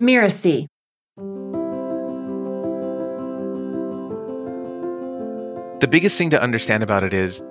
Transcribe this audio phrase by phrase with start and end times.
[0.00, 0.66] Mirasee.
[5.80, 7.42] The biggest thing to understand about it is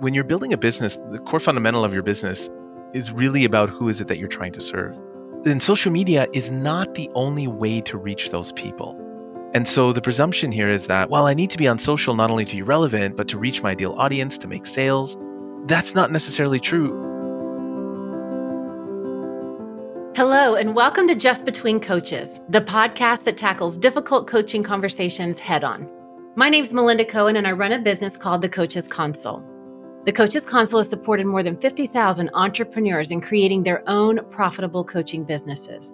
[0.00, 2.48] when you're building a business, the core fundamental of your business
[2.94, 4.96] is really about who is it that you're trying to serve.
[5.44, 8.98] And social media is not the only way to reach those people.
[9.52, 12.30] And so the presumption here is that, well, I need to be on social not
[12.30, 15.16] only to be relevant, but to reach my ideal audience, to make sales.
[15.66, 17.13] That's not necessarily true.
[20.16, 25.64] Hello, and welcome to Just Between Coaches, the podcast that tackles difficult coaching conversations head
[25.64, 25.90] on.
[26.36, 29.42] My name is Melinda Cohen, and I run a business called The Coaches Console.
[30.04, 35.24] The Coaches Console has supported more than 50,000 entrepreneurs in creating their own profitable coaching
[35.24, 35.92] businesses.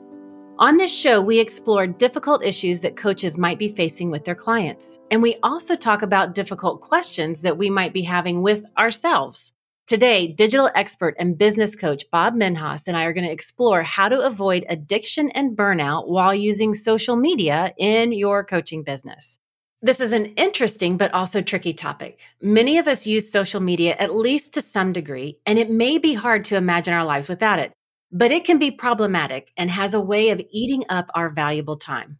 [0.59, 4.99] On this show, we explore difficult issues that coaches might be facing with their clients.
[5.11, 9.55] And we also talk about difficult questions that we might be having with ourselves.
[9.91, 14.09] Today, digital expert and business coach Bob Minhas and I are going to explore how
[14.09, 19.37] to avoid addiction and burnout while using social media in your coaching business.
[19.83, 22.21] This is an interesting but also tricky topic.
[22.41, 26.15] Many of us use social media at least to some degree, and it may be
[26.15, 27.73] hard to imagine our lives without it,
[28.13, 32.17] but it can be problematic and has a way of eating up our valuable time.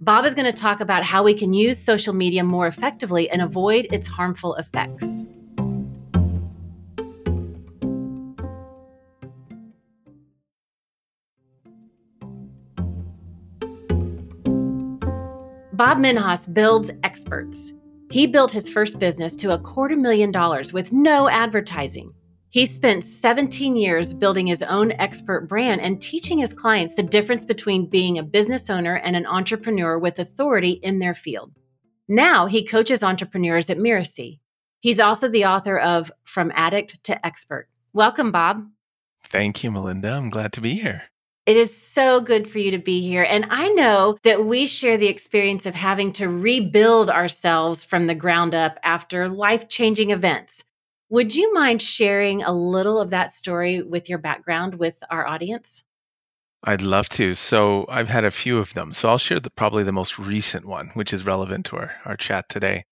[0.00, 3.42] Bob is going to talk about how we can use social media more effectively and
[3.42, 5.26] avoid its harmful effects.
[15.74, 17.72] Bob Minhas builds experts.
[18.10, 22.12] He built his first business to a quarter million dollars with no advertising.
[22.50, 27.46] He spent 17 years building his own expert brand and teaching his clients the difference
[27.46, 31.52] between being a business owner and an entrepreneur with authority in their field.
[32.06, 34.40] Now he coaches entrepreneurs at Mirasee.
[34.80, 37.70] He's also the author of From Addict to Expert.
[37.94, 38.66] Welcome, Bob.
[39.22, 40.10] Thank you, Melinda.
[40.10, 41.04] I'm glad to be here.
[41.44, 43.24] It is so good for you to be here.
[43.24, 48.14] And I know that we share the experience of having to rebuild ourselves from the
[48.14, 50.62] ground up after life changing events.
[51.10, 55.82] Would you mind sharing a little of that story with your background with our audience?
[56.62, 57.34] I'd love to.
[57.34, 58.92] So I've had a few of them.
[58.92, 62.16] So I'll share the, probably the most recent one, which is relevant to our, our
[62.16, 62.84] chat today.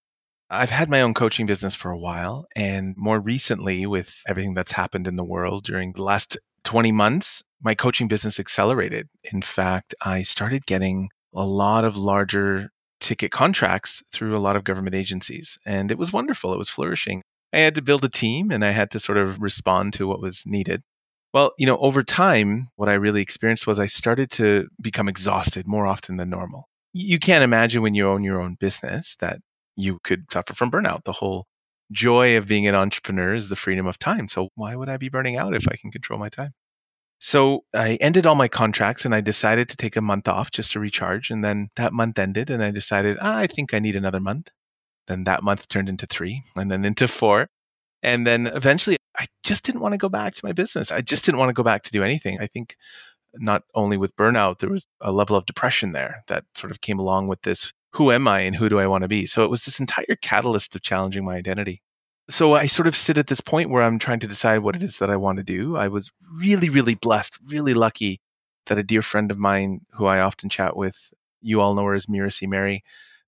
[0.51, 2.47] I've had my own coaching business for a while.
[2.57, 7.45] And more recently, with everything that's happened in the world during the last 20 months,
[7.63, 9.09] my coaching business accelerated.
[9.33, 14.65] In fact, I started getting a lot of larger ticket contracts through a lot of
[14.65, 15.59] government agencies.
[15.65, 16.53] And it was wonderful.
[16.53, 17.23] It was flourishing.
[17.53, 20.21] I had to build a team and I had to sort of respond to what
[20.21, 20.83] was needed.
[21.33, 25.67] Well, you know, over time, what I really experienced was I started to become exhausted
[25.67, 26.69] more often than normal.
[26.93, 29.39] You can't imagine when you own your own business that
[29.77, 31.05] you could suffer from burnout.
[31.05, 31.47] The whole
[31.93, 34.29] joy of being an entrepreneur is the freedom of time.
[34.29, 36.51] So why would I be burning out if I can control my time?
[37.21, 40.73] So I ended all my contracts and I decided to take a month off just
[40.73, 41.31] to recharge.
[41.31, 44.49] And then that month ended and I decided, ah, I think I need another month.
[45.07, 47.49] Then that month turned into three and then into four.
[48.03, 50.91] And then eventually I just didn't want to go back to my business.
[50.91, 52.41] I just didn't want to go back to do anything.
[52.41, 52.77] I think
[53.35, 56.99] not only with burnout, there was a level of depression there that sort of came
[56.99, 59.27] along with this who am I and who do I want to be?
[59.27, 61.83] So it was this entire catalyst of challenging my identity
[62.31, 64.83] so I sort of sit at this point where I'm trying to decide what it
[64.83, 65.77] is that I want to do.
[65.77, 68.21] I was really, really blessed, really lucky
[68.67, 70.97] that a dear friend of mine who I often chat with,
[71.41, 72.83] you all know her as Mirasee Mary,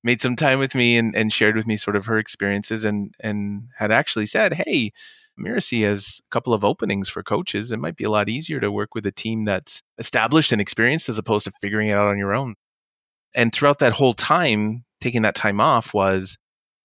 [0.04, 3.14] made some time with me and, and shared with me sort of her experiences and
[3.20, 4.92] and had actually said, Hey,
[5.38, 7.72] Mirasee has a couple of openings for coaches.
[7.72, 11.08] It might be a lot easier to work with a team that's established and experienced
[11.08, 12.54] as opposed to figuring it out on your own.
[13.34, 16.36] And throughout that whole time, taking that time off was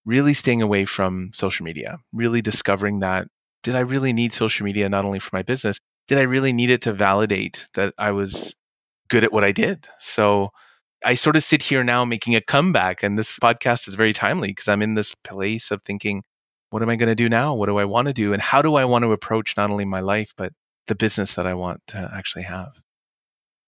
[0.07, 3.27] really staying away from social media, really discovering that
[3.67, 6.69] did I really need social media not only for my business, did I really need
[6.69, 8.55] it to validate that I was
[9.09, 9.87] good at what I did?
[9.99, 10.51] So
[11.03, 14.49] I sort of sit here now making a comeback, and this podcast is very timely
[14.49, 16.23] because I'm in this place of thinking,
[16.69, 17.53] what am I going to do now?
[17.53, 18.31] What do I want to do?
[18.31, 20.53] And how do I want to approach not only my life, but
[20.87, 22.81] the business that I want to actually have?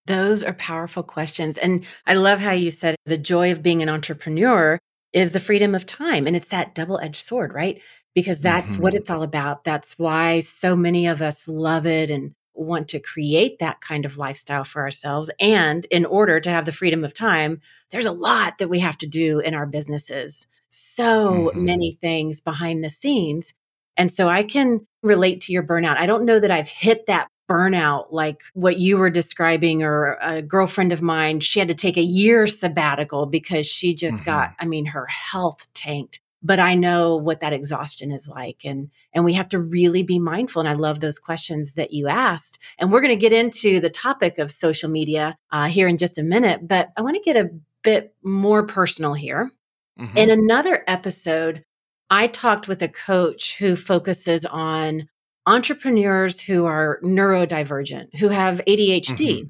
[0.06, 1.58] Those are powerful questions.
[1.58, 4.80] And I love how you said the joy of being an entrepreneur
[5.14, 6.28] is the freedom of time.
[6.28, 7.82] And it's that double edged sword, right?
[8.14, 8.84] Because that's mm-hmm.
[8.84, 9.64] what it's all about.
[9.64, 14.18] That's why so many of us love it and want to create that kind of
[14.18, 15.32] lifestyle for ourselves.
[15.40, 17.62] And in order to have the freedom of time,
[17.92, 20.48] there's a lot that we have to do in our businesses.
[20.70, 21.66] So mm-hmm.
[21.66, 23.54] many things behind the scenes.
[23.98, 25.98] And so I can relate to your burnout.
[25.98, 30.42] I don't know that I've hit that burnout like what you were describing or a
[30.42, 34.26] girlfriend of mine she had to take a year sabbatical because she just mm-hmm.
[34.26, 38.62] got i mean her health tanked but I know what that exhaustion is like.
[38.64, 40.62] And, and we have to really be mindful.
[40.62, 42.60] And I love those questions that you asked.
[42.78, 46.18] And we're going to get into the topic of social media uh, here in just
[46.18, 47.50] a minute, but I want to get a
[47.84, 49.52] bit more personal here.
[50.00, 50.18] Mm-hmm.
[50.18, 51.64] In another episode,
[52.10, 55.10] I talked with a coach who focuses on
[55.50, 59.18] entrepreneurs who are neurodivergent, who have ADHD.
[59.18, 59.48] Mm-hmm.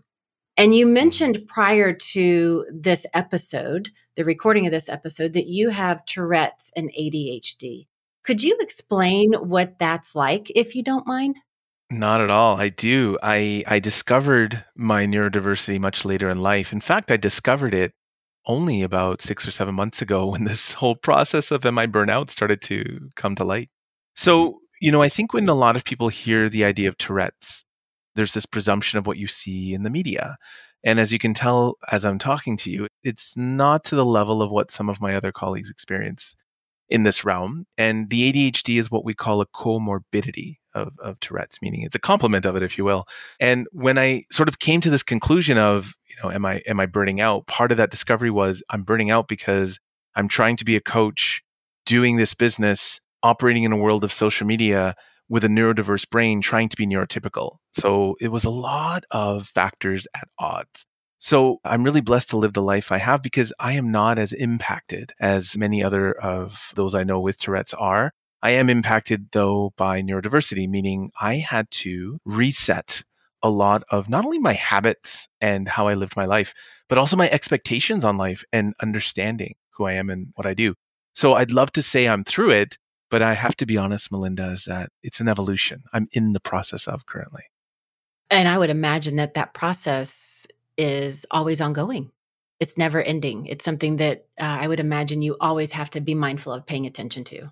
[0.56, 6.06] And you mentioned prior to this episode, the recording of this episode, that you have
[6.06, 7.88] Tourette's and ADHD.
[8.24, 11.36] Could you explain what that's like, if you don't mind?
[11.92, 12.58] Not at all.
[12.58, 13.18] I do.
[13.22, 16.72] I, I discovered my neurodiversity much later in life.
[16.72, 17.92] In fact, I discovered it
[18.46, 22.30] only about six or seven months ago when this whole process of am I burnout
[22.30, 23.70] started to come to light.
[24.16, 27.66] So, you know, I think when a lot of people hear the idea of Tourette's,
[28.16, 30.38] there's this presumption of what you see in the media.
[30.84, 34.42] And as you can tell as I'm talking to you, it's not to the level
[34.42, 36.36] of what some of my other colleagues experience
[36.88, 37.66] in this realm.
[37.78, 42.00] And the ADHD is what we call a comorbidity of, of Tourette's, meaning it's a
[42.00, 43.06] complement of it, if you will.
[43.40, 46.80] And when I sort of came to this conclusion of, you know, am I am
[46.80, 47.48] I burning out?
[47.48, 49.80] Part of that discovery was I'm burning out because
[50.16, 51.42] I'm trying to be a coach,
[51.86, 54.96] doing this business, operating in a world of social media
[55.30, 57.58] with a neurodiverse brain trying to be neurotypical.
[57.74, 60.86] So it was a lot of factors at odds.
[61.20, 64.32] So I'm really blessed to live the life I have because I am not as
[64.32, 68.14] impacted as many other of those I know with Tourette's are.
[68.42, 73.04] I am impacted though by neurodiversity, meaning I had to reset
[73.44, 76.54] a lot of not only my habits and how I lived my life,
[76.88, 80.76] but also my expectations on life and understanding who I am and what I do.
[81.14, 82.78] So I'd love to say I'm through it,
[83.10, 86.40] but I have to be honest, Melinda, is that it's an evolution I'm in the
[86.40, 87.44] process of currently.
[88.30, 90.46] And I would imagine that that process
[90.78, 92.12] is always ongoing.
[92.60, 93.48] It's never ending.
[93.48, 96.86] It's something that uh, I would imagine you always have to be mindful of paying
[96.86, 97.50] attention to.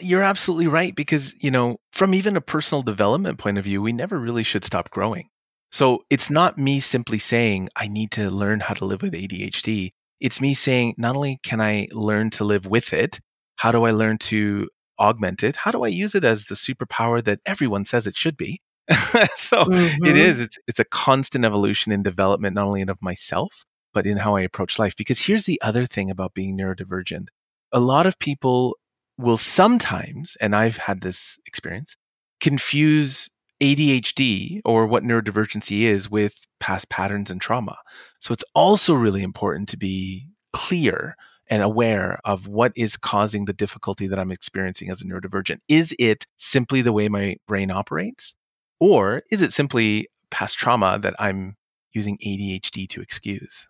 [0.00, 3.92] You're absolutely right because, you know, from even a personal development point of view, we
[3.92, 5.28] never really should stop growing.
[5.70, 9.92] So it's not me simply saying, I need to learn how to live with ADHD.
[10.20, 13.20] It's me saying, not only can I learn to live with it,
[13.56, 14.68] how do I learn to
[14.98, 15.56] augment it?
[15.56, 18.60] How do I use it as the superpower that everyone says it should be?
[19.34, 20.04] so mm-hmm.
[20.04, 24.18] it is, it's, it's a constant evolution in development, not only of myself, but in
[24.18, 24.96] how I approach life.
[24.96, 27.26] Because here's the other thing about being neurodivergent.
[27.72, 28.76] A lot of people
[29.18, 31.96] will sometimes, and I've had this experience,
[32.40, 33.28] confuse
[33.62, 37.78] ADHD or what neurodivergency is with past patterns and trauma.
[38.20, 41.16] So it's also really important to be clear
[41.48, 45.58] and aware of what is causing the difficulty that I'm experiencing as a neurodivergent.
[45.68, 48.34] Is it simply the way my brain operates?
[48.80, 51.56] Or is it simply past trauma that I'm
[51.92, 53.68] using ADHD to excuse?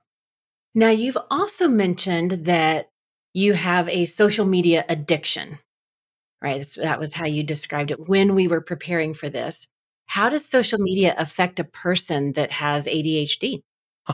[0.75, 2.89] Now, you've also mentioned that
[3.35, 5.59] you have a social media addiction,
[6.43, 6.65] right?
[6.77, 9.67] That was how you described it when we were preparing for this.
[10.07, 13.63] How does social media affect a person that has ADHD?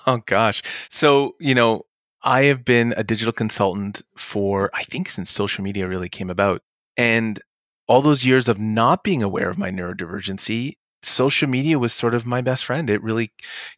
[0.06, 0.62] Oh, gosh.
[0.90, 1.86] So, you know,
[2.28, 6.60] I have been a digital consultant for, I think, since social media really came about.
[6.94, 7.40] And
[7.86, 12.26] all those years of not being aware of my neurodivergency, social media was sort of
[12.26, 12.90] my best friend.
[12.90, 13.32] It really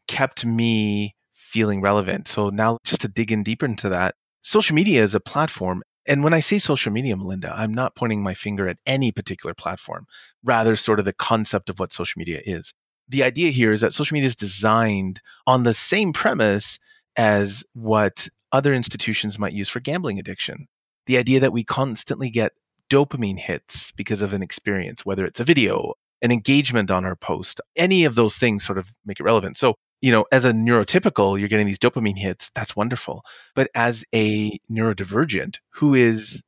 [0.09, 2.27] kept me feeling relevant.
[2.27, 5.85] So now, just to dig in deeper into that, social media is a platform.
[6.05, 9.55] And when I say social media, Melinda, I'm not pointing my finger at any particular
[9.55, 10.07] platform,
[10.43, 12.75] rather, sort of the concept of what social media is.
[13.09, 16.81] The idea here is that social media is designed on the same premise
[17.17, 20.69] as what other institutions might use for gambling addiction.
[21.07, 22.53] The idea that we constantly get
[22.91, 27.61] dopamine hits because of an experience, whether it's a video, an engagement on our post,
[27.77, 29.57] any of those things sort of make it relevant.
[29.57, 32.51] So, you know, as a neurotypical, you're getting these dopamine hits.
[32.55, 33.23] That's wonderful.
[33.55, 36.43] But as a neurodivergent who is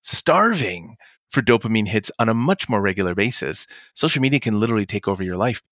[0.00, 0.96] starving
[1.30, 5.22] for dopamine hits on a much more regular basis, social media can literally take over
[5.22, 5.62] your life.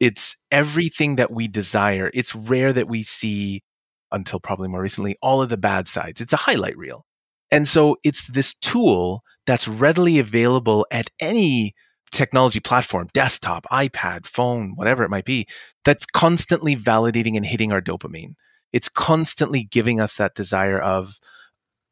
[0.00, 2.10] It's everything that we desire.
[2.14, 3.62] It's rare that we see
[4.12, 6.20] until probably more recently, all of the bad sides.
[6.20, 7.04] It's a highlight reel.
[7.50, 11.74] And so it's this tool that's readily available at any
[12.12, 15.46] technology platform, desktop, iPad, phone, whatever it might be,
[15.84, 18.34] that's constantly validating and hitting our dopamine.
[18.72, 21.18] It's constantly giving us that desire of,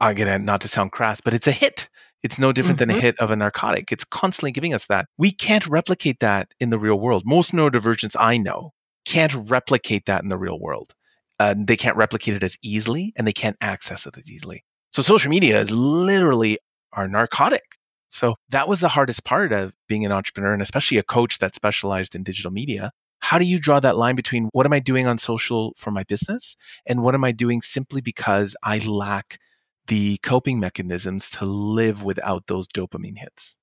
[0.01, 1.89] I'm gonna not to sound crass, but it's a hit.
[2.23, 2.89] It's no different mm-hmm.
[2.89, 3.07] than a mm-hmm.
[3.07, 3.93] hit of a narcotic.
[3.93, 5.07] It's constantly giving us that.
[5.19, 7.23] We can't replicate that in the real world.
[7.25, 8.73] Most neurodivergents I know
[9.07, 10.95] can't replicate that in the real world
[11.41, 14.63] uh, they can't replicate it as easily and they can't access it as easily.
[14.93, 16.59] So social media is literally
[16.93, 17.63] our narcotic.
[18.11, 21.55] So that was the hardest part of being an entrepreneur and especially a coach that
[21.55, 22.93] specialized in digital media.
[23.21, 26.03] How do you draw that line between what am I doing on social for my
[26.03, 26.57] business
[26.87, 29.39] and what am I doing simply because I lack
[29.87, 33.57] the coping mechanisms to live without those dopamine hits.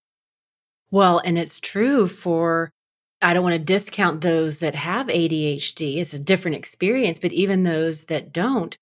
[0.90, 2.72] Well, and it's true for,
[3.22, 5.98] I don't want to discount those that have ADHD.
[5.98, 8.78] It's a different experience, but even those that don't,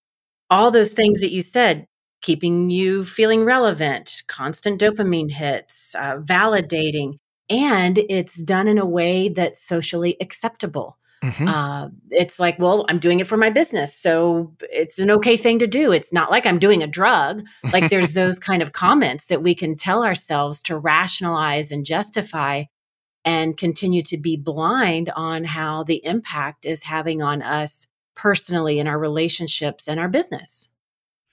[0.50, 1.88] all those things that you said,
[2.22, 9.30] keeping you feeling relevant, constant dopamine hits, uh, validating, and it's done in a way
[9.30, 10.98] that's socially acceptable.
[11.24, 11.48] Mm-hmm.
[11.48, 13.98] Uh, it's like, well, I'm doing it for my business.
[13.98, 15.92] So it's an okay thing to do.
[15.92, 17.46] It's not like I'm doing a drug.
[17.72, 22.66] Like there's those kind of comments that we can tell ourselves to rationalize and justify
[23.26, 28.88] and continue to be blind on how the impact is having on us personally in
[28.88, 30.70] our relationships and our business.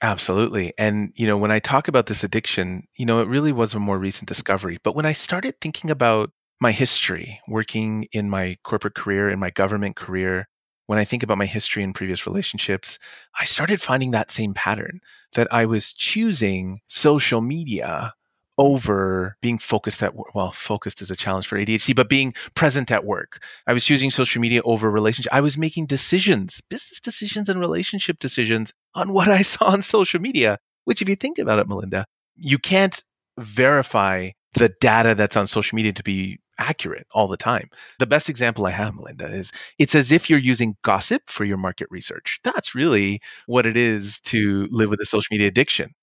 [0.01, 0.73] Absolutely.
[0.77, 3.79] And, you know, when I talk about this addiction, you know, it really was a
[3.79, 4.79] more recent discovery.
[4.83, 9.51] But when I started thinking about my history working in my corporate career, in my
[9.51, 10.49] government career,
[10.87, 12.99] when I think about my history in previous relationships,
[13.39, 15.01] I started finding that same pattern
[15.35, 18.15] that I was choosing social media
[18.59, 20.35] over being focused at work.
[20.35, 23.43] Well, focused is a challenge for ADHD, but being present at work.
[23.67, 25.33] I was choosing social media over relationship.
[25.33, 30.21] I was making decisions, business decisions and relationship decisions on what I saw on social
[30.21, 32.05] media, which if you think about it, Melinda,
[32.37, 33.03] you can't
[33.39, 37.71] verify the data that's on social media to be accurate all the time.
[37.99, 41.57] The best example I have, Melinda, is it's as if you're using gossip for your
[41.57, 42.39] market research.
[42.45, 45.95] That's really what it is to live with a social media addiction.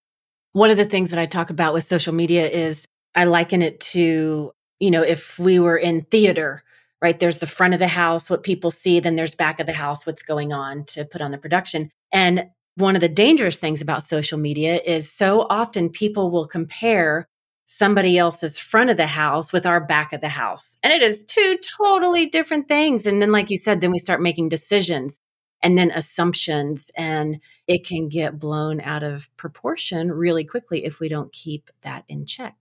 [0.53, 3.79] One of the things that I talk about with social media is I liken it
[3.82, 6.63] to, you know, if we were in theater,
[7.01, 7.20] right?
[7.20, 10.06] There's the front of the house, what people see, then there's back of the house,
[10.06, 11.89] what's going on to put on the production.
[12.12, 17.27] And one of the dangerous things about social media is so often people will compare
[17.65, 20.79] somebody else's front of the house with our back of the house.
[20.82, 23.06] And it is two totally different things.
[23.06, 25.20] And then, like you said, then we start making decisions
[25.62, 31.10] and then assumptions, and it can get blown out of proportion really quickly if we
[31.10, 32.56] don't keep that in check.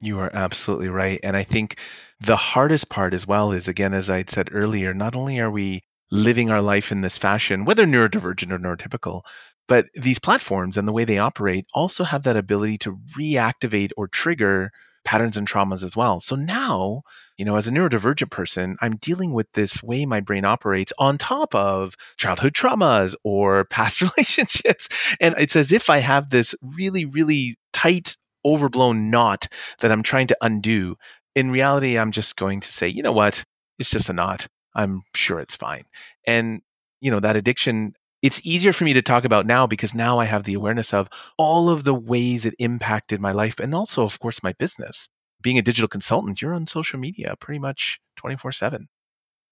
[0.00, 1.20] You are absolutely right.
[1.22, 1.78] And I think
[2.20, 5.82] the hardest part as well is, again, as I said earlier, not only are we
[6.10, 9.22] living our life in this fashion, whether neurodivergent or neurotypical,
[9.68, 14.08] but these platforms and the way they operate also have that ability to reactivate or
[14.08, 14.72] trigger
[15.04, 16.18] patterns and traumas as well.
[16.18, 17.02] So now,
[17.40, 21.16] you know, as a neurodivergent person, I'm dealing with this way my brain operates on
[21.16, 24.90] top of childhood traumas or past relationships.
[25.22, 30.26] And it's as if I have this really, really tight, overblown knot that I'm trying
[30.26, 30.96] to undo.
[31.34, 33.42] In reality, I'm just going to say, you know what?
[33.78, 34.46] It's just a knot.
[34.74, 35.84] I'm sure it's fine.
[36.26, 36.60] And,
[37.00, 40.26] you know, that addiction it's easier for me to talk about now because now I
[40.26, 44.20] have the awareness of all of the ways it impacted my life and also, of
[44.20, 45.08] course, my business.
[45.42, 48.88] Being a digital consultant, you're on social media pretty much 24 7.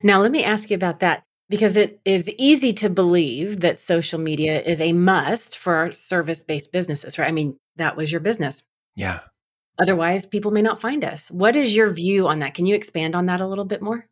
[0.03, 4.19] Now, let me ask you about that because it is easy to believe that social
[4.19, 7.29] media is a must for service based businesses, right?
[7.29, 8.63] I mean, that was your business.
[8.95, 9.21] Yeah.
[9.79, 11.31] Otherwise, people may not find us.
[11.31, 12.55] What is your view on that?
[12.55, 14.07] Can you expand on that a little bit more?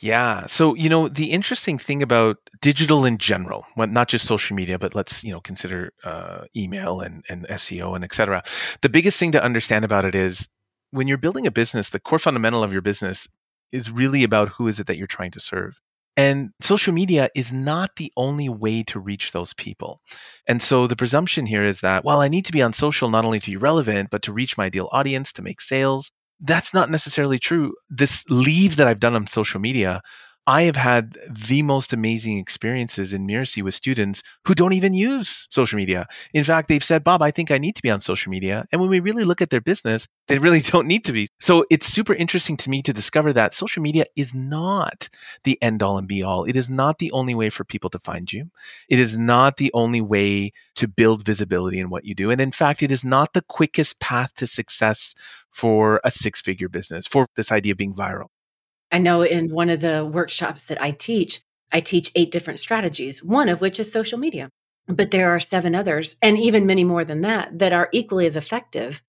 [0.00, 0.46] Yeah.
[0.46, 4.78] So, you know, the interesting thing about digital in general, well, not just social media,
[4.78, 8.42] but let's, you know, consider uh, email and, and SEO and et cetera.
[8.80, 10.48] The biggest thing to understand about it is
[10.92, 13.26] when you're building a business, the core fundamental of your business
[13.72, 15.80] is really about who is it that you're trying to serve.
[16.16, 20.02] And social media is not the only way to reach those people.
[20.46, 23.24] And so the presumption here is that, well, I need to be on social not
[23.24, 26.90] only to be relevant, but to reach my ideal audience, to make sales, that's not
[26.90, 27.72] necessarily true.
[27.88, 30.02] This leave that I've done on social media,
[30.46, 35.46] I have had the most amazing experiences in Mirasee with students who don't even use
[35.50, 36.08] social media.
[36.34, 38.66] In fact, they've said, Bob, I think I need to be on social media.
[38.72, 41.28] And when we really look at their business, they really don't need to be.
[41.40, 45.08] So it's super interesting to me to discover that social media is not
[45.44, 46.44] the end all and be all.
[46.44, 48.50] It is not the only way for people to find you.
[48.88, 52.32] It is not the only way to build visibility in what you do.
[52.32, 55.14] And in fact, it is not the quickest path to success
[55.52, 58.31] for a six figure business, for this idea of being viral.
[58.92, 61.40] I know in one of the workshops that I teach,
[61.72, 64.50] I teach eight different strategies, one of which is social media.
[64.86, 68.36] But there are seven others, and even many more than that, that are equally as
[68.36, 69.00] effective.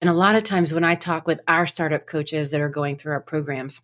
[0.00, 2.96] And a lot of times when I talk with our startup coaches that are going
[2.96, 3.80] through our programs,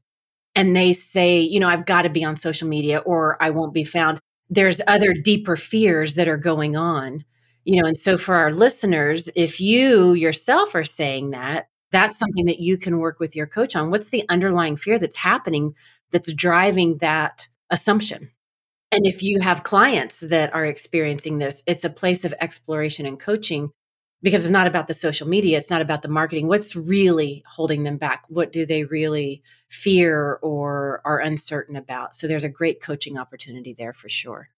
[0.54, 3.74] and they say, you know, I've got to be on social media or I won't
[3.74, 7.24] be found, there's other deeper fears that are going on.
[7.64, 12.46] You know, and so for our listeners, if you yourself are saying that, that's something
[12.46, 13.90] that you can work with your coach on.
[13.90, 15.74] What's the underlying fear that's happening
[16.10, 18.30] that's driving that assumption?
[18.92, 23.18] And if you have clients that are experiencing this, it's a place of exploration and
[23.18, 23.70] coaching
[24.22, 26.46] because it's not about the social media, it's not about the marketing.
[26.46, 28.24] What's really holding them back?
[28.28, 32.14] What do they really fear or are uncertain about?
[32.14, 34.50] So there's a great coaching opportunity there for sure.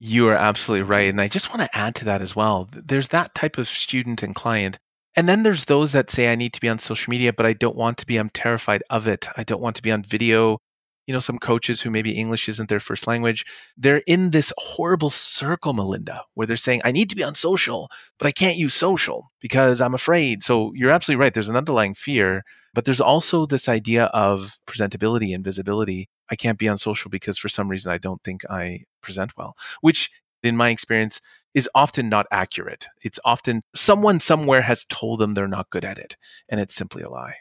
[0.00, 1.08] You are absolutely right.
[1.08, 2.68] And I just want to add to that as well.
[2.72, 4.78] There's that type of student and client.
[5.16, 7.52] And then there's those that say, I need to be on social media, but I
[7.52, 8.16] don't want to be.
[8.16, 9.26] I'm terrified of it.
[9.36, 10.58] I don't want to be on video
[11.08, 13.46] you know, some coaches who maybe English isn't their first language,
[13.78, 17.88] they're in this horrible circle, Melinda, where they're saying, I need to be on social,
[18.18, 20.42] but I can't use social because I'm afraid.
[20.42, 21.32] So you're absolutely right.
[21.32, 22.42] There's an underlying fear,
[22.74, 26.10] but there's also this idea of presentability and visibility.
[26.30, 29.56] I can't be on social because for some reason I don't think I present well,
[29.80, 30.10] which
[30.42, 31.22] in my experience
[31.54, 32.86] is often not accurate.
[33.02, 36.16] It's often someone somewhere has told them they're not good at it,
[36.48, 37.34] and it's simply a lie.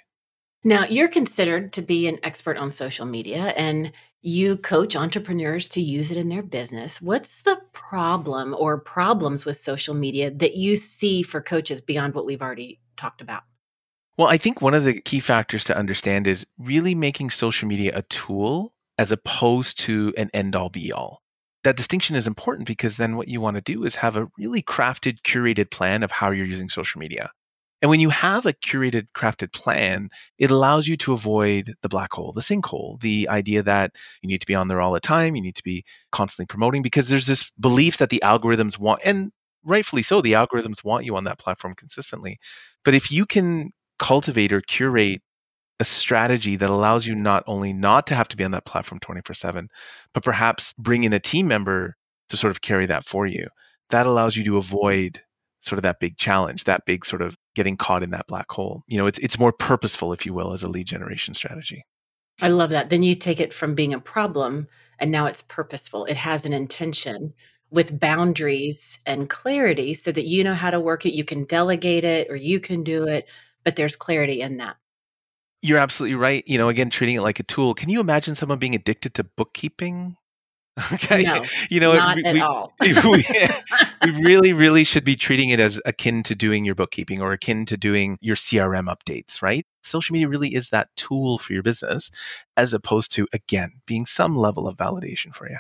[0.64, 5.82] Now, you're considered to be an expert on social media and you coach entrepreneurs to
[5.82, 7.02] use it in their business.
[7.02, 12.26] What's the problem or problems with social media that you see for coaches beyond what
[12.26, 13.44] we've already talked about?
[14.18, 17.92] Well, I think one of the key factors to understand is really making social media
[17.96, 21.22] a tool as opposed to an end all be all.
[21.68, 24.64] That distinction is important because then what you want to do is have a really
[24.64, 27.30] crafted, curated plan of how you're using social media.
[27.82, 30.08] And when you have a curated, crafted plan,
[30.38, 34.40] it allows you to avoid the black hole, the sinkhole, the idea that you need
[34.40, 35.84] to be on there all the time, you need to be
[36.14, 39.34] constantly promoting, because there's this belief that the algorithms want, and
[39.66, 42.40] rightfully so, the algorithms want you on that platform consistently.
[42.86, 45.22] But if you can cultivate or curate
[45.80, 49.00] a strategy that allows you not only not to have to be on that platform
[49.00, 49.68] 24 7,
[50.14, 51.96] but perhaps bring in a team member
[52.30, 53.48] to sort of carry that for you,
[53.90, 55.22] that allows you to avoid
[55.60, 58.84] sort of that big challenge, that big sort of getting caught in that black hole.
[58.88, 61.86] You know, it's it's more purposeful, if you will, as a lead generation strategy.
[62.40, 62.90] I love that.
[62.90, 64.68] Then you take it from being a problem
[65.00, 66.06] and now it's purposeful.
[66.06, 67.34] It has an intention
[67.70, 71.16] with boundaries and clarity so that you know how to work it.
[71.16, 73.28] You can delegate it or you can do it,
[73.64, 74.78] but there's clarity in that.
[75.62, 76.44] You're absolutely right.
[76.48, 77.74] You know, again, treating it like a tool.
[77.74, 80.18] Can you imagine someone being addicted to bookkeeping?
[80.94, 81.24] Okay.
[81.24, 82.72] No, you know, not we, at we, all.
[82.80, 82.94] we,
[84.06, 87.66] we really, really should be treating it as akin to doing your bookkeeping or akin
[87.66, 89.66] to doing your CRM updates, right?
[89.82, 92.12] Social media really is that tool for your business
[92.56, 95.58] as opposed to, again, being some level of validation for you.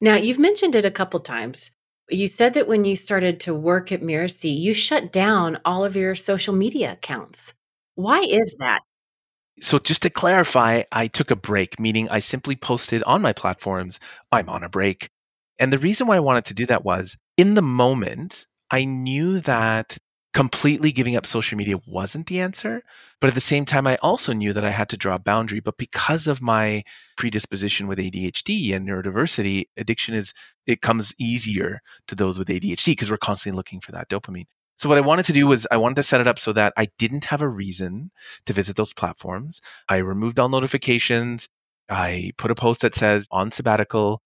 [0.00, 1.70] Now, you've mentioned it a couple times.
[2.10, 5.96] You said that when you started to work at Mirasee, you shut down all of
[5.96, 7.54] your social media accounts.
[7.96, 8.80] Why is that?
[9.60, 14.00] So, just to clarify, I took a break, meaning I simply posted on my platforms,
[14.32, 15.10] I'm on a break.
[15.58, 19.40] And the reason why I wanted to do that was in the moment, I knew
[19.40, 19.96] that
[20.32, 22.82] completely giving up social media wasn't the answer.
[23.20, 25.60] But at the same time, I also knew that I had to draw a boundary.
[25.60, 26.82] But because of my
[27.16, 30.34] predisposition with ADHD and neurodiversity, addiction is,
[30.66, 34.46] it comes easier to those with ADHD because we're constantly looking for that dopamine.
[34.76, 36.72] So what I wanted to do was I wanted to set it up so that
[36.76, 38.10] I didn't have a reason
[38.46, 39.60] to visit those platforms.
[39.88, 41.48] I removed all notifications.
[41.88, 44.20] I put a post that says on sabbatical.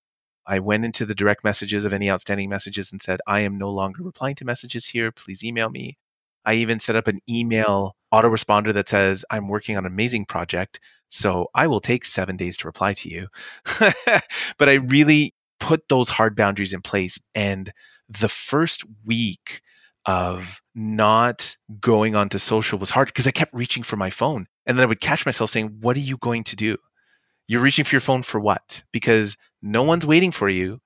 [0.47, 3.71] I went into the direct messages of any outstanding messages and said, I am no
[3.71, 5.13] longer replying to messages here.
[5.13, 5.99] Please email me.
[6.47, 10.81] I even set up an email autoresponder that says, I'm working on an amazing project.
[11.11, 13.29] So I will take seven days to reply to you.
[14.59, 17.19] but I really put those hard boundaries in place.
[17.35, 17.71] And
[18.09, 19.61] the first week
[20.09, 24.47] of not going onto social was hard because I kept reaching for my phone.
[24.65, 26.79] And then I would catch myself saying, What are you going to do?
[27.47, 28.83] You're reaching for your phone for what?
[28.91, 30.81] Because no one's waiting for you.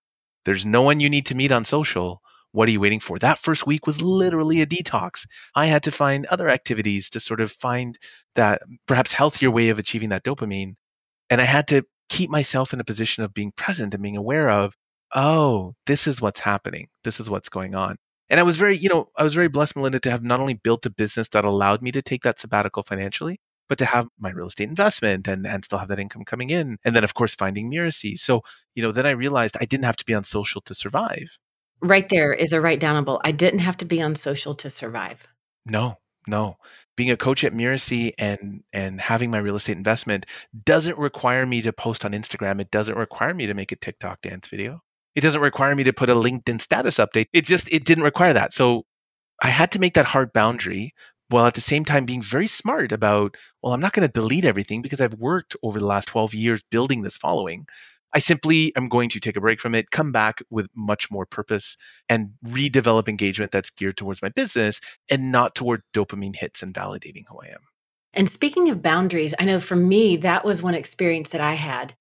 [0.45, 2.21] There's no one you need to meet on social.
[2.51, 3.19] What are you waiting for?
[3.19, 5.25] That first week was literally a detox.
[5.55, 7.99] I had to find other activities to sort of find
[8.35, 10.75] that perhaps healthier way of achieving that dopamine.
[11.31, 14.51] And I had to keep myself in a position of being present and being aware
[14.51, 14.77] of,
[15.15, 16.89] oh, this is what's happening.
[17.05, 17.97] This is what's going on.
[18.33, 20.55] And I was very, you know, I was very blessed, Melinda, to have not only
[20.55, 24.31] built a business that allowed me to take that sabbatical financially, but to have my
[24.31, 26.79] real estate investment and, and still have that income coming in.
[26.83, 28.18] And then, of course, finding Mirasee.
[28.18, 28.40] So,
[28.75, 31.37] you know, then I realized I didn't have to be on social to survive.
[31.83, 33.21] Right there is a write downable.
[33.23, 35.29] I didn't have to be on social to survive.
[35.66, 36.57] No, no.
[36.97, 40.25] Being a coach at Mirasee and and having my real estate investment
[40.64, 42.62] doesn't require me to post on Instagram.
[42.62, 44.81] It doesn't require me to make a TikTok dance video.
[45.14, 47.27] It doesn't require me to put a LinkedIn status update.
[47.33, 48.53] It just, it didn't require that.
[48.53, 48.85] So
[49.42, 50.94] I had to make that hard boundary
[51.29, 54.44] while at the same time being very smart about, well, I'm not going to delete
[54.44, 57.66] everything because I've worked over the last 12 years building this following.
[58.14, 61.25] I simply am going to take a break from it, come back with much more
[61.25, 61.77] purpose
[62.09, 67.25] and redevelop engagement that's geared towards my business and not toward dopamine hits and validating
[67.29, 67.61] who I am.
[68.12, 71.94] And speaking of boundaries, I know for me, that was one experience that I had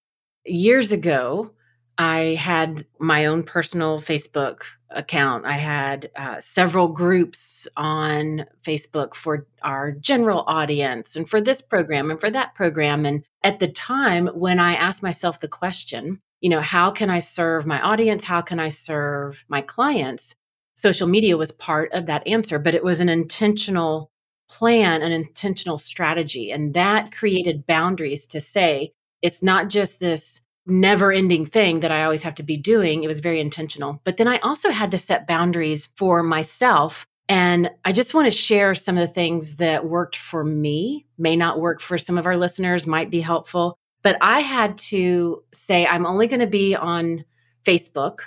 [0.45, 1.52] years ago.
[1.97, 5.45] I had my own personal Facebook account.
[5.45, 12.12] I had uh, several groups on Facebook for our general audience and for this program
[12.12, 13.06] and for that program.
[13.06, 17.19] And at the time when I asked myself the question, you know, how can I
[17.19, 18.23] serve my audience?
[18.23, 20.36] How can I serve my clients?
[20.75, 24.12] Social media was part of that answer, but it was an intentional
[24.49, 26.51] plan, an intentional strategy.
[26.51, 32.04] And that created boundaries to say, it's not just this never ending thing that I
[32.04, 33.04] always have to be doing.
[33.04, 34.02] It was very intentional.
[34.04, 37.06] But then I also had to set boundaries for myself.
[37.28, 41.36] And I just want to share some of the things that worked for me, may
[41.36, 43.78] not work for some of our listeners, might be helpful.
[44.04, 47.24] But I had to say, I'm only going to be on
[47.65, 48.21] Facebook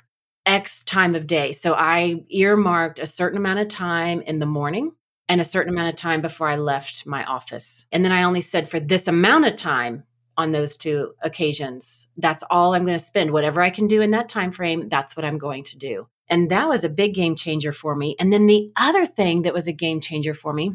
[0.46, 1.52] X time of day.
[1.52, 4.92] So I earmarked a certain amount of time in the morning
[5.28, 7.86] and a certain amount of time before I left my office.
[7.90, 10.04] And then I only said for this amount of time
[10.36, 13.30] on those two occasions, that's all I'm going to spend.
[13.30, 16.08] Whatever I can do in that time frame, that's what I'm going to do.
[16.28, 18.16] And that was a big game changer for me.
[18.18, 20.74] And then the other thing that was a game changer for me,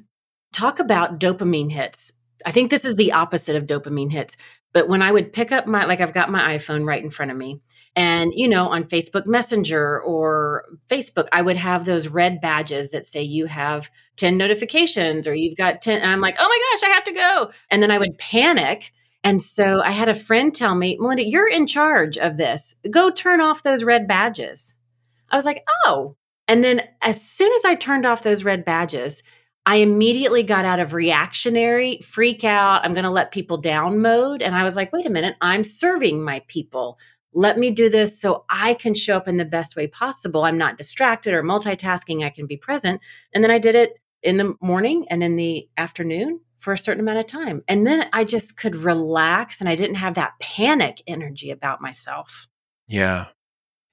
[0.54, 2.12] talk about dopamine hits.
[2.46, 4.38] I think this is the opposite of dopamine hits.
[4.72, 7.32] But when I would pick up my, like I've got my iPhone right in front
[7.32, 7.60] of me,
[7.96, 13.04] and, you know, on Facebook Messenger or Facebook, I would have those red badges that
[13.04, 16.02] say you have 10 notifications or you've got 10.
[16.02, 17.52] And I'm like, oh my gosh, I have to go.
[17.72, 18.94] And then I would panic.
[19.24, 22.76] And so I had a friend tell me, Melinda, you're in charge of this.
[22.90, 24.78] Go turn off those red badges.
[25.30, 26.16] I was like, oh.
[26.48, 29.22] And then as soon as I turned off those red badges,
[29.66, 34.42] I immediately got out of reactionary, freak out, I'm going to let people down mode.
[34.42, 36.98] And I was like, wait a minute, I'm serving my people.
[37.34, 40.44] Let me do this so I can show up in the best way possible.
[40.44, 42.26] I'm not distracted or multitasking.
[42.26, 43.02] I can be present.
[43.34, 47.02] And then I did it in the morning and in the afternoon for a certain
[47.02, 47.64] amount of time.
[47.68, 52.48] And then I just could relax and I didn't have that panic energy about myself.
[52.88, 53.28] Yeah.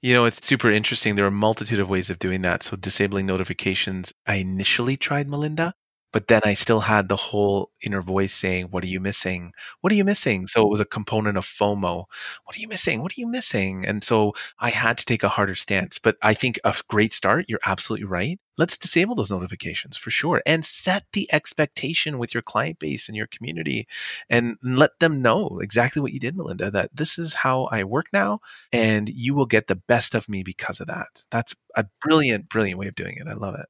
[0.03, 1.15] You know, it's super interesting.
[1.15, 2.63] There are a multitude of ways of doing that.
[2.63, 5.75] So, disabling notifications, I initially tried Melinda,
[6.13, 9.53] but then I still had the whole inner voice saying, What are you missing?
[9.81, 10.47] What are you missing?
[10.47, 12.05] So it was a component of FOMO.
[12.45, 13.03] What are you missing?
[13.03, 13.85] What are you missing?
[13.85, 15.99] And so I had to take a harder stance.
[15.99, 18.39] But I think a great start, you're absolutely right.
[18.59, 23.17] Let's disable those notifications for sure and set the expectation with your client base and
[23.17, 23.87] your community
[24.31, 28.07] and let them know exactly what you did, Melinda, that this is how I work
[28.13, 28.41] now
[28.73, 31.25] and you will get the best of me because of that.
[31.31, 33.27] That's a brilliant, brilliant way of doing it.
[33.29, 33.67] I love it.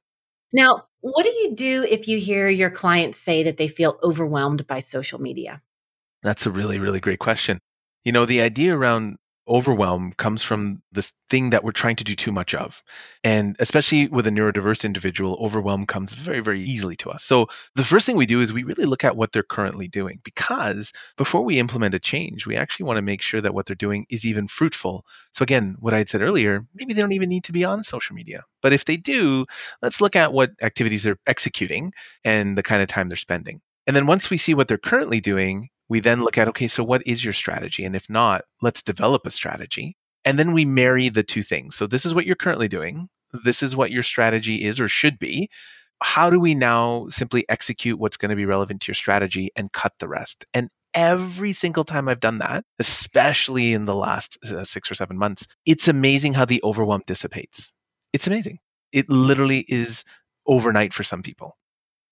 [0.53, 4.67] Now, what do you do if you hear your clients say that they feel overwhelmed
[4.67, 5.61] by social media?
[6.23, 7.59] That's a really, really great question.
[8.03, 12.15] You know, the idea around overwhelm comes from this thing that we're trying to do
[12.15, 12.81] too much of.
[13.23, 17.23] And especially with a neurodiverse individual, overwhelm comes very, very easily to us.
[17.23, 20.19] So the first thing we do is we really look at what they're currently doing
[20.23, 23.75] because before we implement a change, we actually want to make sure that what they're
[23.75, 25.05] doing is even fruitful.
[25.31, 27.83] So again, what I had said earlier, maybe they don't even need to be on
[27.83, 28.43] social media.
[28.61, 29.45] But if they do,
[29.81, 33.61] let's look at what activities they're executing and the kind of time they're spending.
[33.85, 36.83] And then once we see what they're currently doing, we then look at, okay, so
[36.83, 37.85] what is your strategy?
[37.85, 39.95] And if not, let's develop a strategy.
[40.25, 41.75] And then we marry the two things.
[41.75, 43.09] So this is what you're currently doing.
[43.31, 45.49] This is what your strategy is or should be.
[46.03, 49.71] How do we now simply execute what's going to be relevant to your strategy and
[49.71, 50.45] cut the rest?
[50.53, 55.17] And every single time I've done that, especially in the last uh, six or seven
[55.17, 57.71] months, it's amazing how the overwhelm dissipates.
[58.13, 58.59] It's amazing.
[58.91, 60.03] It literally is
[60.45, 61.57] overnight for some people.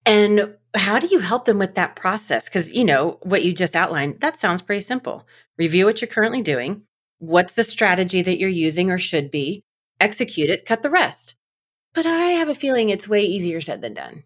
[0.05, 2.45] And how do you help them with that process?
[2.45, 5.27] Because, you know, what you just outlined, that sounds pretty simple.
[5.57, 6.83] Review what you're currently doing.
[7.19, 9.63] What's the strategy that you're using or should be?
[9.99, 11.35] Execute it, cut the rest.
[11.93, 14.23] But I have a feeling it's way easier said than done.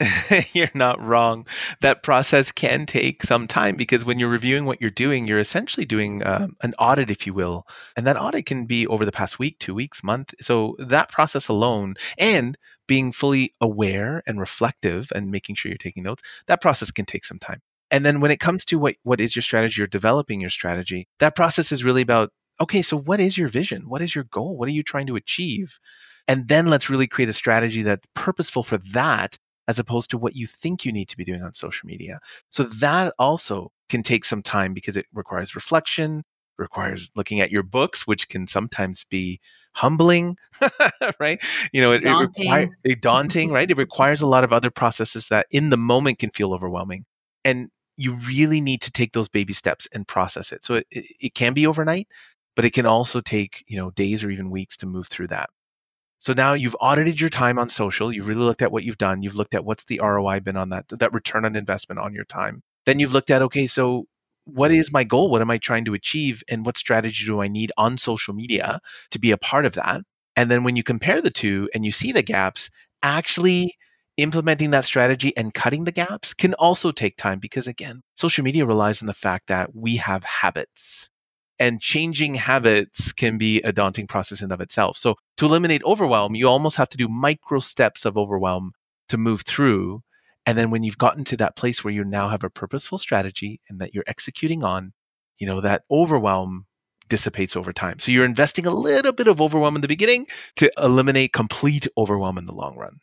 [0.52, 1.46] you're not wrong.
[1.80, 5.86] That process can take some time because when you're reviewing what you're doing, you're essentially
[5.86, 7.66] doing uh, an audit, if you will.
[7.96, 10.34] And that audit can be over the past week, two weeks, month.
[10.40, 16.02] So that process alone and being fully aware and reflective and making sure you're taking
[16.02, 17.62] notes, that process can take some time.
[17.90, 21.08] And then when it comes to what, what is your strategy or developing your strategy,
[21.18, 23.86] that process is really about okay, so what is your vision?
[23.86, 24.56] What is your goal?
[24.56, 25.78] What are you trying to achieve?
[26.26, 29.36] And then let's really create a strategy that's purposeful for that
[29.68, 32.20] as opposed to what you think you need to be doing on social media.
[32.50, 36.24] So that also can take some time because it requires reflection,
[36.58, 39.40] requires looking at your books, which can sometimes be
[39.74, 40.36] humbling,
[41.20, 41.40] right?
[41.72, 42.46] You know, it, daunting.
[42.46, 43.70] it requires daunting, right?
[43.76, 47.04] It requires a lot of other processes that in the moment can feel overwhelming.
[47.44, 50.64] And you really need to take those baby steps and process it.
[50.64, 52.08] So it, it, it can be overnight,
[52.54, 55.50] but it can also take, you know, days or even weeks to move through that.
[56.26, 58.12] So now you've audited your time on social.
[58.12, 59.22] You've really looked at what you've done.
[59.22, 62.24] You've looked at what's the ROI been on that, that return on investment on your
[62.24, 62.64] time.
[62.84, 64.06] Then you've looked at, okay, so
[64.44, 65.30] what is my goal?
[65.30, 66.42] What am I trying to achieve?
[66.48, 68.80] And what strategy do I need on social media
[69.12, 70.00] to be a part of that?
[70.34, 72.70] And then when you compare the two and you see the gaps,
[73.04, 73.76] actually
[74.16, 78.66] implementing that strategy and cutting the gaps can also take time because, again, social media
[78.66, 81.08] relies on the fact that we have habits.
[81.58, 84.96] And changing habits can be a daunting process in of itself.
[84.98, 88.72] So to eliminate overwhelm, you almost have to do micro steps of overwhelm
[89.08, 90.02] to move through.
[90.44, 93.60] And then when you've gotten to that place where you now have a purposeful strategy
[93.68, 94.92] and that you're executing on,
[95.38, 96.66] you know, that overwhelm
[97.08, 97.98] dissipates over time.
[97.98, 102.38] So you're investing a little bit of overwhelm in the beginning to eliminate complete overwhelm
[102.38, 103.00] in the long run.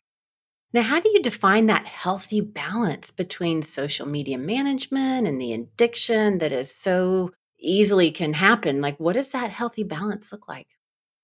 [0.74, 6.40] Now, how do you define that healthy balance between social media management and the addiction
[6.40, 7.32] that is so
[7.64, 8.82] easily can happen?
[8.82, 10.68] Like, what does that healthy balance look like?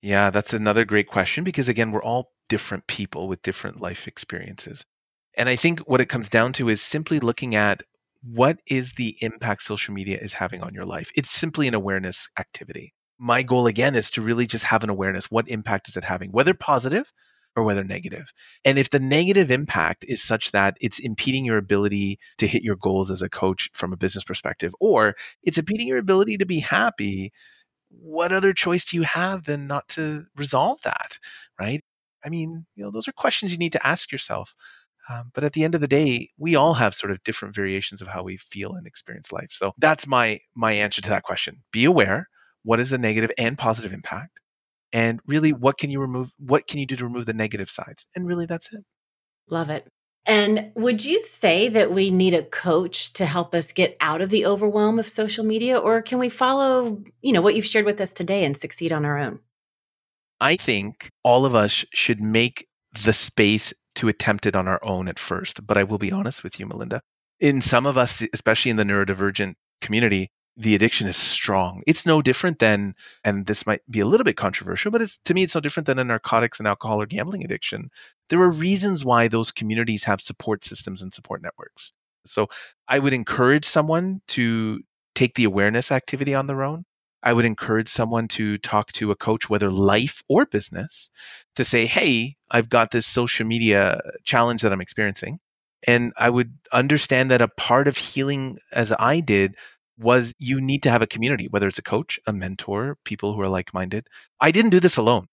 [0.01, 4.85] Yeah, that's another great question because, again, we're all different people with different life experiences.
[5.37, 7.83] And I think what it comes down to is simply looking at
[8.21, 11.11] what is the impact social media is having on your life.
[11.15, 12.93] It's simply an awareness activity.
[13.17, 15.29] My goal, again, is to really just have an awareness.
[15.29, 17.11] What impact is it having, whether positive
[17.59, 18.31] or whether negative.
[18.63, 22.75] And if the negative impact is such that it's impeding your ability to hit your
[22.75, 26.59] goals as a coach from a business perspective, or it's impeding your ability to be
[26.59, 27.31] happy,
[27.89, 31.17] what other choice do you have than not to resolve that?
[31.59, 31.83] Right.
[32.25, 34.55] I mean, you know, those are questions you need to ask yourself.
[35.09, 38.01] Um, but at the end of the day, we all have sort of different variations
[38.01, 39.49] of how we feel and experience life.
[39.51, 41.63] So that's my my answer to that question.
[41.71, 42.27] Be aware.
[42.63, 44.39] What is the negative and positive impact?
[44.91, 48.05] And really what can you remove what can you do to remove the negative sides?
[48.15, 48.83] And really that's it.
[49.49, 49.87] Love it.
[50.25, 54.29] And would you say that we need a coach to help us get out of
[54.29, 58.01] the overwhelm of social media or can we follow you know what you've shared with
[58.01, 59.39] us today and succeed on our own?
[60.41, 62.67] I think all of us should make
[63.03, 66.43] the space to attempt it on our own at first but i will be honest
[66.43, 67.01] with you melinda.
[67.39, 71.81] In some of us especially in the neurodivergent community the addiction is strong.
[71.87, 72.93] It's no different than,
[73.23, 75.87] and this might be a little bit controversial, but it's to me, it's no different
[75.87, 77.89] than a narcotics and alcohol or gambling addiction.
[78.27, 81.93] There are reasons why those communities have support systems and support networks.
[82.25, 82.47] So
[82.89, 84.81] I would encourage someone to
[85.15, 86.83] take the awareness activity on their own.
[87.23, 91.09] I would encourage someone to talk to a coach, whether life or business,
[91.55, 95.39] to say, Hey, I've got this social media challenge that I'm experiencing.
[95.87, 99.55] And I would understand that a part of healing, as I did,
[99.99, 103.41] was you need to have a community, whether it's a coach, a mentor, people who
[103.41, 104.07] are like minded.
[104.39, 105.27] I didn't do this alone.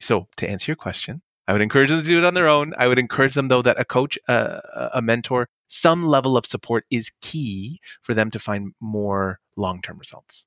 [0.00, 2.72] So, to answer your question, I would encourage them to do it on their own.
[2.76, 4.60] I would encourage them, though, that a coach, uh,
[4.92, 9.98] a mentor, some level of support is key for them to find more long term
[9.98, 10.46] results.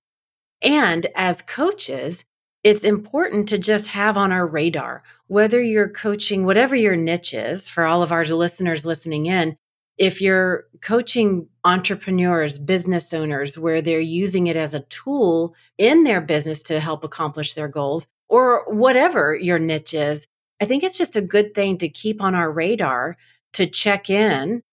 [0.62, 2.25] And as coaches,
[2.63, 7.69] it's important to just have on our radar whether you're coaching whatever your niche is
[7.69, 9.55] for all of our listeners listening in
[9.99, 16.21] if you're coaching entrepreneurs, business owners, where they're using it as a tool in their
[16.21, 20.25] business to help accomplish their goals, or whatever your niche is,
[20.62, 23.17] I think it's just a good thing to keep on our radar
[23.53, 24.63] to check in.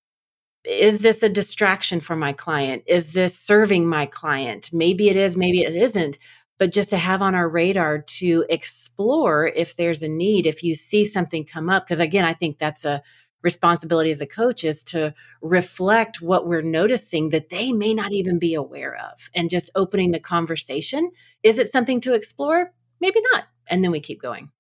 [0.64, 2.84] Is this a distraction for my client?
[2.86, 4.70] Is this serving my client?
[4.72, 6.18] Maybe it is, maybe it isn't.
[6.58, 10.74] But just to have on our radar to explore if there's a need, if you
[10.74, 11.84] see something come up.
[11.84, 13.02] Because again, I think that's a
[13.46, 18.38] responsibility as a coach is to reflect what we're noticing that they may not even
[18.38, 21.12] be aware of and just opening the conversation.
[21.44, 22.72] Is it something to explore?
[23.00, 23.44] Maybe not.
[23.68, 24.50] And then we keep going.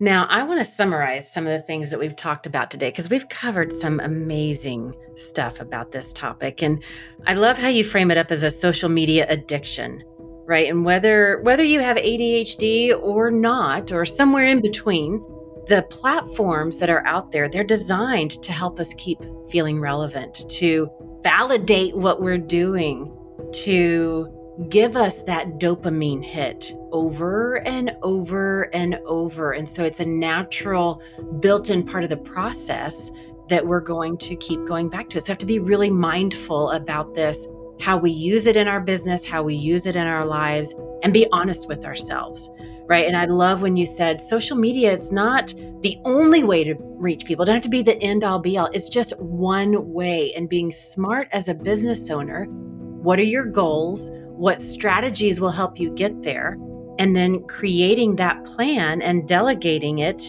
[0.00, 3.08] Now, I want to summarize some of the things that we've talked about today because
[3.08, 6.62] we've covered some amazing stuff about this topic.
[6.62, 6.82] And
[7.26, 10.02] I love how you frame it up as a social media addiction,
[10.46, 10.68] right?
[10.68, 15.24] And whether whether you have ADHD or not or somewhere in between,
[15.68, 19.18] the platforms that are out there, they're designed to help us keep
[19.50, 20.88] feeling relevant, to
[21.22, 23.12] validate what we're doing,
[23.52, 24.32] to
[24.68, 29.52] give us that dopamine hit over and over and over.
[29.52, 31.02] And so it's a natural
[31.40, 33.10] built in part of the process
[33.48, 35.20] that we're going to keep going back to.
[35.20, 37.46] So we have to be really mindful about this,
[37.80, 41.12] how we use it in our business, how we use it in our lives, and
[41.12, 42.50] be honest with ourselves
[42.86, 43.06] right?
[43.06, 47.24] And I love when you said social media, it's not the only way to reach
[47.24, 47.42] people.
[47.42, 48.68] It doesn't have to be the end all be all.
[48.72, 50.32] It's just one way.
[50.34, 54.10] And being smart as a business owner, what are your goals?
[54.12, 56.56] What strategies will help you get there?
[56.98, 60.22] And then creating that plan and delegating it,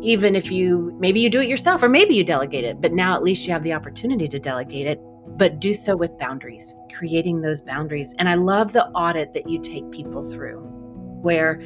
[0.00, 3.14] even if you maybe you do it yourself or maybe you delegate it, but now
[3.14, 5.00] at least you have the opportunity to delegate it
[5.36, 8.14] but do so with boundaries, creating those boundaries.
[8.18, 10.58] And I love the audit that you take people through,
[11.22, 11.60] where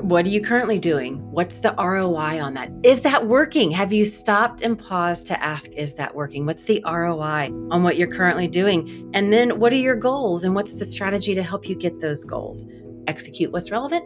[0.00, 1.18] what are you currently doing?
[1.30, 2.70] What's the ROI on that?
[2.82, 3.70] Is that working?
[3.72, 6.46] Have you stopped and paused to ask, is that working?
[6.46, 9.10] What's the ROI on what you're currently doing?
[9.12, 12.24] And then what are your goals and what's the strategy to help you get those
[12.24, 12.64] goals?
[13.06, 14.04] Execute what's relevant,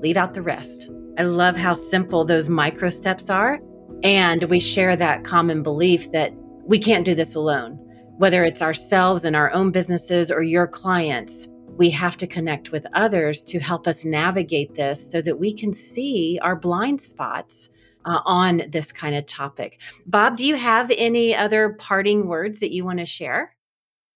[0.00, 0.90] leave out the rest.
[1.18, 3.60] I love how simple those micro steps are.
[4.02, 6.32] And we share that common belief that
[6.64, 7.72] we can't do this alone,
[8.16, 12.86] whether it's ourselves and our own businesses or your clients we have to connect with
[12.94, 17.70] others to help us navigate this so that we can see our blind spots
[18.04, 19.80] uh, on this kind of topic.
[20.06, 23.54] Bob, do you have any other parting words that you want to share?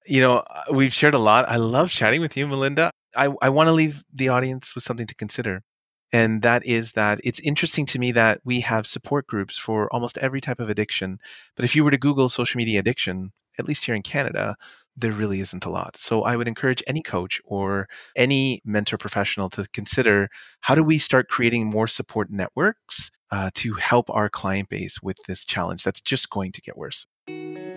[0.07, 1.49] You know, uh, we've shared a lot.
[1.49, 2.91] I love chatting with you, Melinda.
[3.15, 5.63] I, I want to leave the audience with something to consider.
[6.13, 10.19] And that is that it's interesting to me that we have support groups for almost
[10.19, 11.19] every type of addiction.
[11.57, 14.57] But if you were to Google social media addiction, at least here in Canada,
[14.97, 15.97] there really isn't a lot.
[15.97, 20.29] So I would encourage any coach or any mentor professional to consider
[20.61, 25.17] how do we start creating more support networks uh, to help our client base with
[25.29, 27.07] this challenge that's just going to get worse.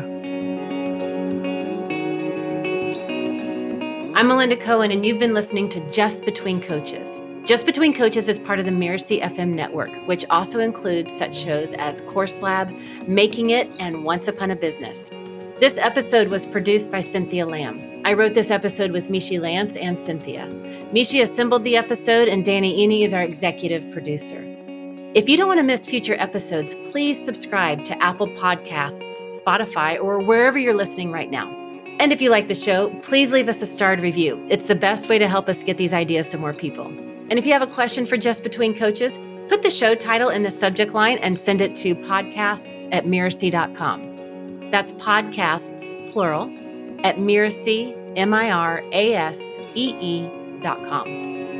[4.15, 7.19] I'm Melinda Cohen, and you've been listening to Just Between Coaches.
[7.43, 11.73] Just Between Coaches is part of the Mirasee FM network, which also includes such shows
[11.73, 12.73] as Course Lab,
[13.07, 15.11] Making It, and Once Upon a Business.
[15.57, 18.01] This episode was produced by Cynthia Lamb.
[18.03, 20.49] I wrote this episode with Mishi Lance and Cynthia.
[20.91, 24.43] Mishi assembled the episode, and Danny Iny is our executive producer.
[25.13, 30.19] If you don't want to miss future episodes, please subscribe to Apple Podcasts, Spotify, or
[30.19, 31.49] wherever you're listening right now.
[31.99, 34.45] And if you like the show, please leave us a starred review.
[34.49, 36.87] It's the best way to help us get these ideas to more people.
[37.29, 40.43] And if you have a question for Just Between Coaches, put the show title in
[40.43, 44.14] the subject line and send it to podcasts at mirasee.com.
[44.75, 46.51] That's podcasts, plural,
[47.05, 50.29] at Mirasee, M I R A S E E
[50.61, 51.54] dot com.